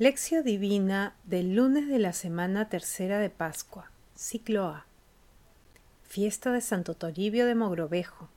[0.00, 4.86] Lección Divina del lunes de la semana tercera de Pascua, ciclo A.
[6.04, 8.30] Fiesta de Santo Toribio de Mogrovejo.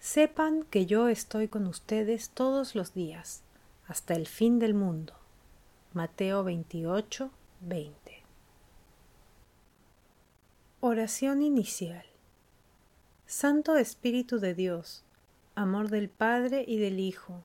[0.00, 3.42] Sepan que yo estoy con ustedes todos los días,
[3.86, 5.12] hasta el fin del mundo.
[5.92, 8.22] Mateo 28, 20.
[10.80, 12.04] Oración inicial.
[13.26, 15.04] Santo Espíritu de Dios,
[15.54, 17.44] amor del Padre y del Hijo,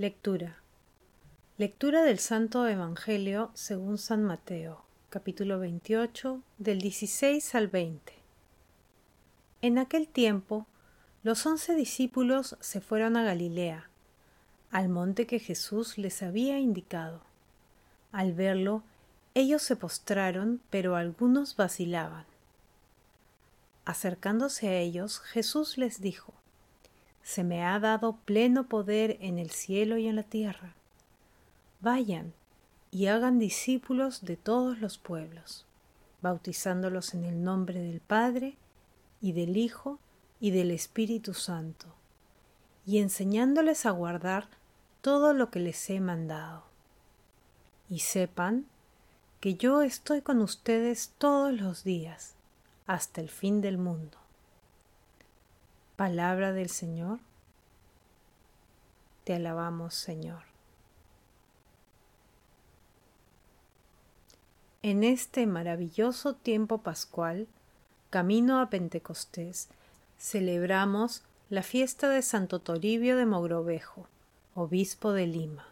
[0.00, 0.56] Lectura.
[1.58, 8.14] Lectura del Santo Evangelio según San Mateo, capítulo 28, del 16 al 20.
[9.60, 10.66] En aquel tiempo,
[11.22, 13.90] los once discípulos se fueron a Galilea,
[14.70, 17.20] al monte que Jesús les había indicado.
[18.10, 18.82] Al verlo,
[19.34, 22.24] ellos se postraron, pero algunos vacilaban.
[23.84, 26.32] Acercándose a ellos, Jesús les dijo,
[27.30, 30.74] Se me ha dado pleno poder en el cielo y en la tierra.
[31.78, 32.32] Vayan
[32.90, 35.64] y hagan discípulos de todos los pueblos,
[36.22, 38.56] bautizándolos en el nombre del Padre
[39.20, 40.00] y del Hijo
[40.40, 41.86] y del Espíritu Santo,
[42.84, 44.48] y enseñándoles a guardar
[45.00, 46.64] todo lo que les he mandado.
[47.88, 48.66] Y sepan
[49.38, 52.34] que yo estoy con ustedes todos los días
[52.88, 54.18] hasta el fin del mundo.
[56.00, 57.18] Palabra del Señor.
[59.24, 60.44] Te alabamos, Señor.
[64.80, 67.48] En este maravilloso tiempo pascual,
[68.08, 69.68] camino a Pentecostés,
[70.18, 74.06] celebramos la fiesta de Santo Toribio de Mogrovejo,
[74.54, 75.66] obispo de Lima.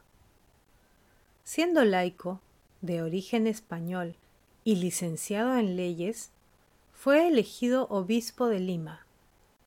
[1.45, 2.43] Siendo laico,
[2.83, 4.15] de origen español
[4.63, 6.29] y licenciado en leyes,
[6.93, 9.08] fue elegido obispo de Lima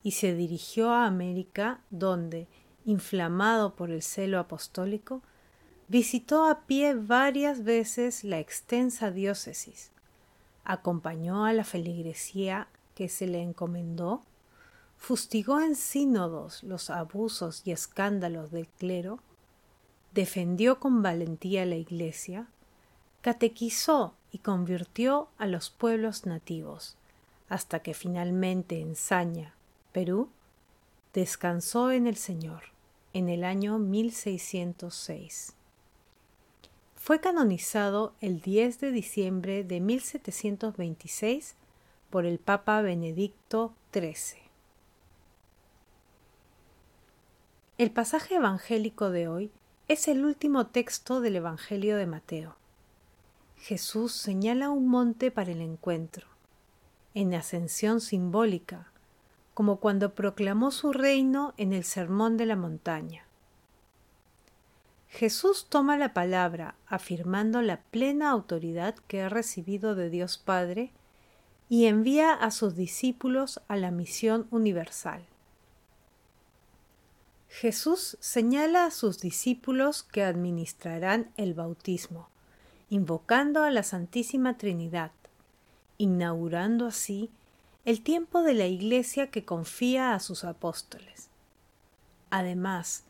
[0.02, 2.48] y se dirigió a América donde,
[2.84, 5.22] inflamado por el celo apostólico,
[5.88, 9.90] visitó a pie varias veces la extensa diócesis,
[10.64, 14.22] acompañó a la feligresía que se le encomendó,
[14.96, 19.20] fustigó en sínodos los abusos y escándalos del clero,
[20.12, 22.46] defendió con valentía la Iglesia,
[23.20, 26.96] catequizó y convirtió a los pueblos nativos,
[27.48, 29.54] hasta que finalmente en Saña,
[29.92, 30.28] Perú,
[31.12, 32.72] descansó en el Señor
[33.12, 35.54] en el año 1606.
[36.96, 41.56] Fue canonizado el 10 de diciembre de 1726
[42.10, 44.40] por el Papa Benedicto XIII.
[47.78, 49.50] El pasaje evangélico de hoy
[49.88, 52.56] es el último texto del Evangelio de Mateo.
[53.56, 56.28] Jesús señala un monte para el encuentro
[57.14, 58.91] en ascensión simbólica,
[59.54, 63.24] como cuando proclamó su reino en el Sermón de la Montaña.
[65.08, 70.90] Jesús toma la palabra afirmando la plena autoridad que ha recibido de Dios Padre
[71.68, 75.26] y envía a sus discípulos a la misión universal.
[77.48, 82.30] Jesús señala a sus discípulos que administrarán el bautismo,
[82.88, 85.12] invocando a la Santísima Trinidad,
[85.98, 87.30] inaugurando así
[87.84, 91.28] el tiempo de la Iglesia que confía a sus apóstoles.
[92.30, 93.04] Además,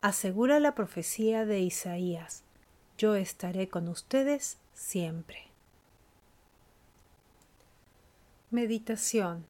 [0.00, 2.42] asegura la profecía de Isaías,
[2.98, 5.46] yo estaré con ustedes siempre.
[8.50, 9.44] Meditación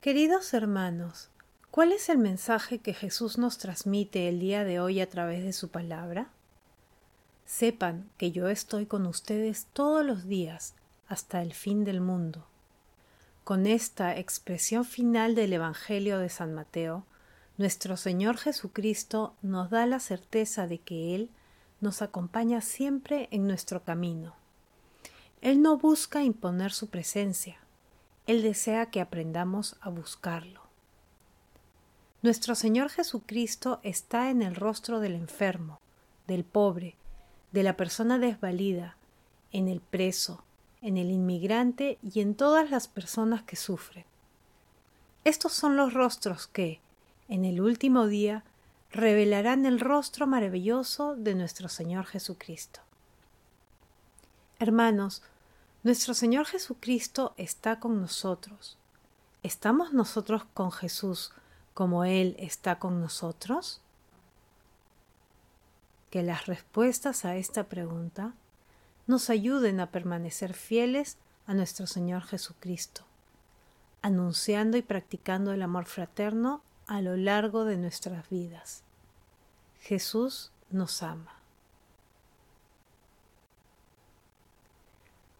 [0.00, 1.28] Queridos hermanos,
[1.70, 5.52] ¿cuál es el mensaje que Jesús nos transmite el día de hoy a través de
[5.52, 6.30] su palabra?
[7.44, 10.74] Sepan que yo estoy con ustedes todos los días
[11.06, 12.49] hasta el fin del mundo.
[13.44, 17.04] Con esta expresión final del Evangelio de San Mateo,
[17.56, 21.30] nuestro Señor Jesucristo nos da la certeza de que Él
[21.80, 24.34] nos acompaña siempre en nuestro camino.
[25.40, 27.58] Él no busca imponer su presencia,
[28.26, 30.60] Él desea que aprendamos a buscarlo.
[32.22, 35.80] Nuestro Señor Jesucristo está en el rostro del enfermo,
[36.26, 36.96] del pobre,
[37.52, 38.96] de la persona desvalida,
[39.52, 40.44] en el preso,
[40.82, 44.04] en el inmigrante y en todas las personas que sufren.
[45.24, 46.80] Estos son los rostros que,
[47.28, 48.44] en el último día,
[48.90, 52.80] revelarán el rostro maravilloso de nuestro Señor Jesucristo.
[54.58, 55.22] Hermanos,
[55.82, 58.76] nuestro Señor Jesucristo está con nosotros.
[59.42, 61.32] ¿Estamos nosotros con Jesús
[61.72, 63.80] como Él está con nosotros?
[66.10, 68.34] Que las respuestas a esta pregunta
[69.10, 73.02] nos ayuden a permanecer fieles a nuestro Señor Jesucristo,
[74.02, 78.84] anunciando y practicando el amor fraterno a lo largo de nuestras vidas.
[79.80, 81.34] Jesús nos ama.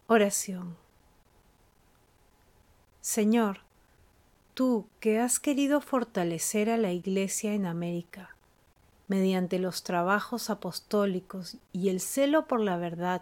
[0.07, 0.75] Oración.
[2.99, 3.59] Señor,
[4.53, 8.35] tú que has querido fortalecer a la Iglesia en América,
[9.07, 13.21] mediante los trabajos apostólicos y el celo por la verdad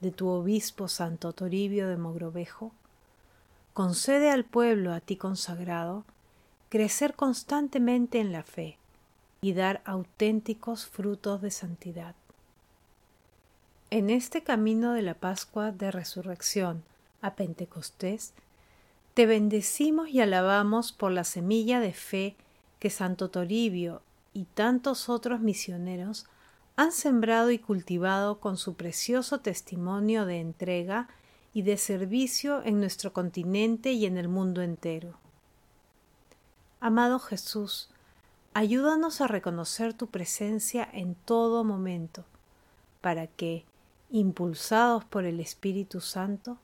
[0.00, 2.72] de tu obispo Santo Toribio de Mogrovejo,
[3.74, 6.04] concede al pueblo a ti consagrado
[6.68, 8.78] crecer constantemente en la fe
[9.40, 12.14] y dar auténticos frutos de santidad.
[13.90, 16.84] En este camino de la Pascua de Resurrección
[17.22, 18.32] a Pentecostés,
[19.14, 22.36] te bendecimos y alabamos por la semilla de fe
[22.78, 24.02] que Santo Toribio
[24.32, 26.26] y tantos otros misioneros
[26.80, 31.10] han sembrado y cultivado con su precioso testimonio de entrega
[31.52, 35.18] y de servicio en nuestro continente y en el mundo entero.
[36.80, 37.90] Amado Jesús,
[38.54, 42.24] ayúdanos a reconocer tu presencia en todo momento,
[43.02, 43.66] para que,
[44.10, 46.56] impulsados por el Espíritu Santo,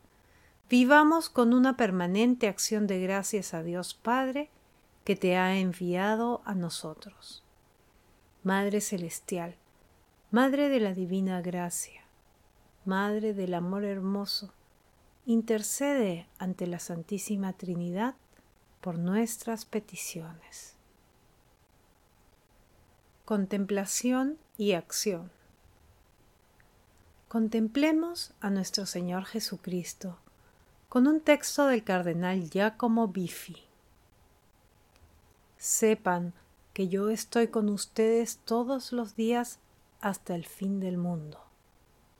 [0.70, 4.48] vivamos con una permanente acción de gracias a Dios Padre
[5.04, 7.42] que te ha enviado a nosotros.
[8.44, 9.56] Madre Celestial,
[10.32, 12.02] Madre de la Divina Gracia,
[12.84, 14.52] Madre del Amor Hermoso,
[15.24, 18.16] intercede ante la Santísima Trinidad
[18.80, 20.74] por nuestras peticiones.
[23.24, 25.30] Contemplación y acción.
[27.28, 30.18] Contemplemos a nuestro Señor Jesucristo
[30.88, 33.62] con un texto del cardenal Giacomo Biffi.
[35.56, 36.32] Sepan
[36.72, 39.60] que yo estoy con ustedes todos los días
[40.06, 41.40] hasta el fin del mundo.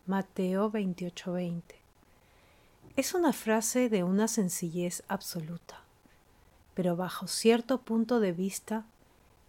[0.07, 1.77] Mateo 28:20.
[2.97, 5.87] Es una frase de una sencillez absoluta
[6.77, 8.85] pero bajo cierto punto de vista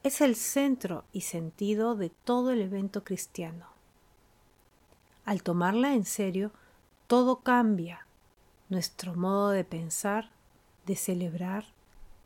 [0.01, 3.67] es el centro y sentido de todo el evento cristiano.
[5.25, 6.51] Al tomarla en serio,
[7.07, 8.07] todo cambia,
[8.69, 10.29] nuestro modo de pensar,
[10.85, 11.65] de celebrar,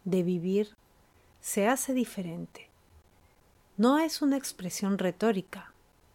[0.04, 0.76] de vivir,
[1.42, 2.70] se hace diferente.
[3.78, 5.71] No es una expresión retórica,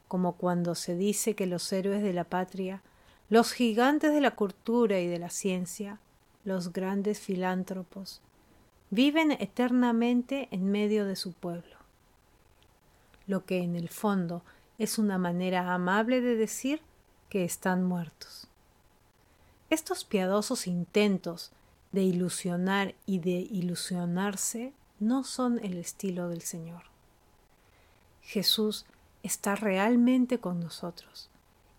[0.08, 2.82] como cuando se dice que los héroes de la patria,
[3.28, 5.98] los gigantes de la cultura y de la ciencia,
[6.44, 8.20] los grandes filántropos,
[8.90, 11.76] viven eternamente en medio de su pueblo.
[13.26, 14.42] Lo que en el fondo
[14.78, 16.80] es una manera amable de decir
[17.28, 18.46] que están muertos.
[19.70, 21.50] Estos piadosos intentos
[21.90, 26.84] de ilusionar y de ilusionarse no son el estilo del Señor.
[28.22, 28.86] Jesús
[29.26, 31.30] está realmente con nosotros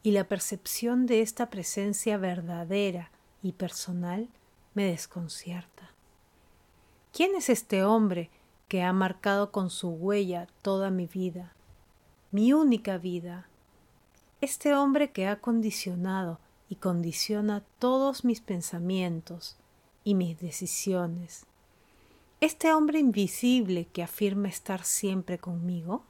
[0.03, 3.11] y la percepción de esta presencia verdadera
[3.41, 4.29] y personal
[4.73, 5.91] me desconcierta.
[7.11, 8.29] ¿Quién es este hombre
[8.67, 11.53] que ha marcado con su huella toda mi vida,
[12.31, 13.47] mi única vida?
[14.39, 16.39] Este hombre que ha condicionado
[16.69, 19.57] y condiciona todos mis pensamientos
[20.03, 21.45] y mis decisiones.
[22.39, 26.03] Este hombre invisible que afirma estar siempre conmigo.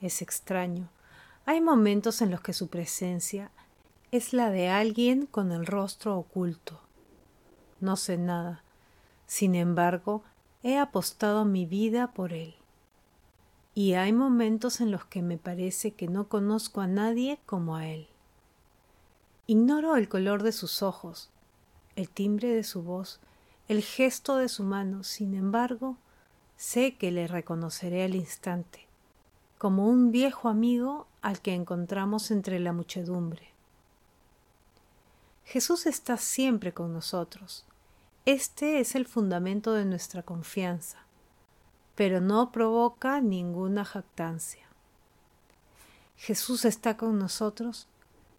[0.00, 0.88] Es extraño.
[1.46, 3.50] Hay momentos en los que su presencia
[4.10, 6.80] es la de alguien con el rostro oculto.
[7.80, 8.62] No sé nada,
[9.26, 10.22] sin embargo,
[10.62, 12.54] he apostado mi vida por él.
[13.74, 17.86] Y hay momentos en los que me parece que no conozco a nadie como a
[17.86, 18.08] él.
[19.46, 21.30] Ignoro el color de sus ojos,
[21.96, 23.20] el timbre de su voz,
[23.68, 25.96] el gesto de su mano, sin embargo,
[26.56, 28.89] sé que le reconoceré al instante,
[29.60, 33.50] como un viejo amigo al que encontramos entre la muchedumbre.
[35.44, 37.66] Jesús está siempre con nosotros,
[38.24, 40.96] este es el fundamento de nuestra confianza,
[41.94, 44.66] pero no provoca ninguna jactancia.
[46.16, 47.86] Jesús está con nosotros,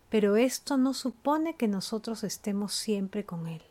[0.09, 3.61] pero esto no supone que nosotros estemos siempre con Él.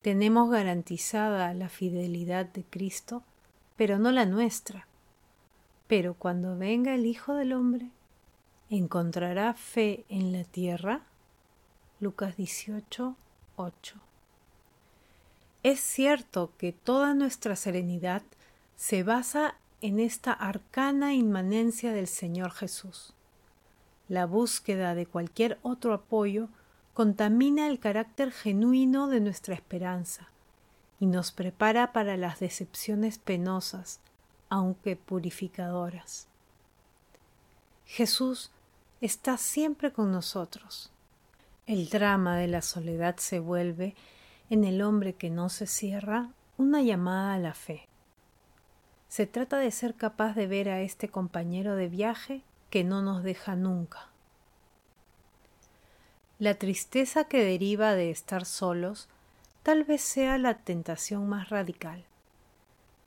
[0.00, 3.22] Tenemos garantizada la fidelidad de Cristo,
[3.76, 4.86] pero no la nuestra.
[5.90, 7.90] Pero cuando venga el Hijo del Hombre,
[8.68, 11.00] ¿encontrará fe en la tierra?
[11.98, 13.16] Lucas 18,
[13.56, 13.96] 8.
[15.64, 18.22] Es cierto que toda nuestra serenidad
[18.76, 23.12] se basa en esta arcana inmanencia del Señor Jesús.
[24.08, 26.50] La búsqueda de cualquier otro apoyo
[26.94, 30.28] contamina el carácter genuino de nuestra esperanza
[31.00, 33.98] y nos prepara para las decepciones penosas,
[34.50, 36.26] aunque purificadoras.
[37.86, 38.50] Jesús
[39.00, 40.90] está siempre con nosotros.
[41.66, 43.94] El drama de la soledad se vuelve,
[44.50, 46.28] en el hombre que no se cierra,
[46.58, 47.88] una llamada a la fe.
[49.08, 53.22] Se trata de ser capaz de ver a este compañero de viaje que no nos
[53.22, 54.08] deja nunca.
[56.38, 59.08] La tristeza que deriva de estar solos
[59.62, 62.04] tal vez sea la tentación más radical.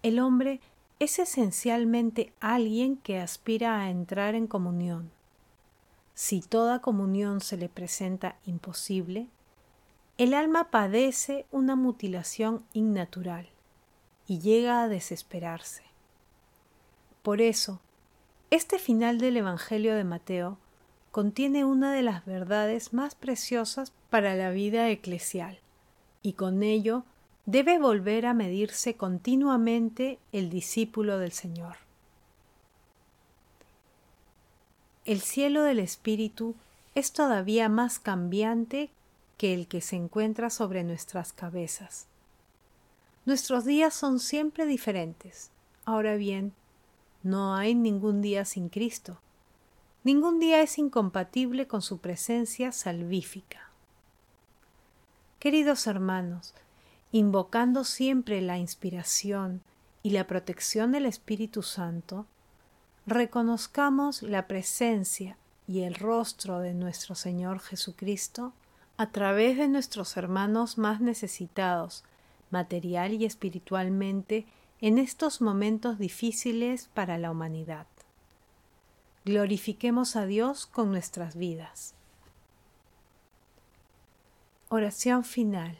[0.03, 0.61] El hombre
[1.03, 5.11] es esencialmente alguien que aspira a entrar en comunión.
[6.13, 9.27] Si toda comunión se le presenta imposible,
[10.17, 13.49] el alma padece una mutilación innatural
[14.27, 15.83] y llega a desesperarse.
[17.21, 17.81] Por eso,
[18.49, 20.57] este final del Evangelio de Mateo
[21.11, 25.59] contiene una de las verdades más preciosas para la vida eclesial,
[26.21, 27.03] y con ello
[27.45, 31.77] debe volver a medirse continuamente el discípulo del Señor.
[35.05, 36.55] El cielo del Espíritu
[36.95, 38.89] es todavía más cambiante
[39.37, 42.07] que el que se encuentra sobre nuestras cabezas.
[43.25, 45.49] Nuestros días son siempre diferentes.
[45.85, 46.53] Ahora bien,
[47.23, 49.17] no hay ningún día sin Cristo.
[50.03, 53.69] Ningún día es incompatible con su presencia salvífica.
[55.39, 56.53] Queridos hermanos,
[57.13, 59.61] invocando siempre la inspiración
[60.01, 62.25] y la protección del Espíritu Santo,
[63.05, 68.51] reconozcamos la presencia y el rostro de nuestro Señor Jesucristo
[68.97, 72.03] a través de nuestros hermanos más necesitados,
[72.51, 74.45] material y espiritualmente,
[74.81, 77.87] en estos momentos difíciles para la humanidad
[79.25, 81.93] glorifiquemos a Dios con nuestras vidas.
[84.69, 85.79] Oración final.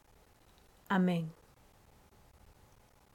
[0.95, 1.23] Amén.